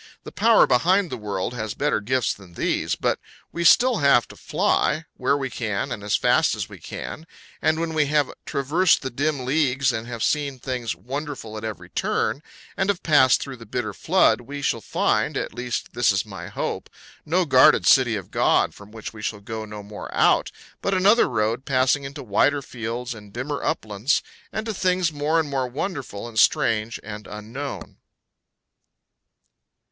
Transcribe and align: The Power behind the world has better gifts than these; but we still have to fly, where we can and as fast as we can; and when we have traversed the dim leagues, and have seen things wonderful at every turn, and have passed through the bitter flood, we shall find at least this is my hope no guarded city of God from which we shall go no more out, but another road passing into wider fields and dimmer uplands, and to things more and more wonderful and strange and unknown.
The 0.23 0.31
Power 0.31 0.65
behind 0.65 1.11
the 1.11 1.15
world 1.15 1.53
has 1.53 1.75
better 1.75 2.01
gifts 2.01 2.33
than 2.33 2.55
these; 2.55 2.95
but 2.95 3.19
we 3.51 3.63
still 3.63 3.97
have 3.97 4.27
to 4.29 4.35
fly, 4.35 5.05
where 5.15 5.37
we 5.37 5.51
can 5.51 5.91
and 5.91 6.03
as 6.03 6.15
fast 6.15 6.55
as 6.55 6.67
we 6.67 6.79
can; 6.79 7.27
and 7.61 7.79
when 7.79 7.93
we 7.93 8.07
have 8.07 8.33
traversed 8.47 9.03
the 9.03 9.11
dim 9.11 9.45
leagues, 9.45 9.93
and 9.93 10.07
have 10.07 10.23
seen 10.23 10.57
things 10.57 10.95
wonderful 10.95 11.55
at 11.55 11.63
every 11.63 11.87
turn, 11.91 12.41
and 12.75 12.89
have 12.89 13.03
passed 13.03 13.39
through 13.43 13.57
the 13.57 13.65
bitter 13.67 13.93
flood, 13.93 14.41
we 14.41 14.63
shall 14.63 14.81
find 14.81 15.37
at 15.37 15.53
least 15.53 15.93
this 15.93 16.11
is 16.11 16.25
my 16.25 16.47
hope 16.47 16.89
no 17.23 17.45
guarded 17.45 17.85
city 17.85 18.15
of 18.15 18.31
God 18.31 18.73
from 18.73 18.89
which 18.89 19.13
we 19.13 19.21
shall 19.21 19.39
go 19.39 19.65
no 19.65 19.83
more 19.83 20.11
out, 20.15 20.51
but 20.81 20.95
another 20.95 21.29
road 21.29 21.63
passing 21.63 22.05
into 22.05 22.23
wider 22.23 22.63
fields 22.63 23.13
and 23.13 23.31
dimmer 23.31 23.61
uplands, 23.63 24.23
and 24.51 24.65
to 24.65 24.73
things 24.73 25.13
more 25.13 25.39
and 25.39 25.47
more 25.47 25.67
wonderful 25.67 26.27
and 26.27 26.39
strange 26.39 26.99
and 27.03 27.27
unknown. 27.27 27.97